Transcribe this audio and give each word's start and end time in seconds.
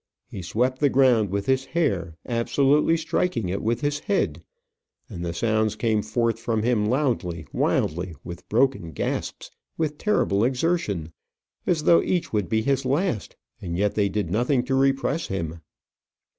He 0.25 0.41
swept 0.41 0.79
the 0.79 0.89
ground 0.89 1.29
with 1.29 1.45
his 1.45 1.63
hair, 1.65 2.17
absolutely 2.27 2.97
striking 2.97 3.49
it 3.49 3.61
with 3.61 3.81
his 3.81 3.99
head; 3.99 4.41
and 5.07 5.23
the 5.23 5.31
sounds 5.31 5.75
came 5.75 6.01
forth 6.01 6.39
from 6.39 6.63
him 6.63 6.87
loudly, 6.87 7.45
wildly, 7.53 8.15
with 8.23 8.49
broken 8.49 8.93
gasps, 8.93 9.51
with 9.77 9.99
terrible 9.99 10.43
exertion, 10.43 11.13
as 11.67 11.83
though 11.83 12.01
each 12.01 12.33
would 12.33 12.49
be 12.49 12.63
his 12.63 12.83
last, 12.83 13.35
and 13.61 13.77
yet 13.77 13.93
they 13.93 14.09
did 14.09 14.31
nothing 14.31 14.63
to 14.63 14.73
repress 14.73 15.27
him. 15.27 15.61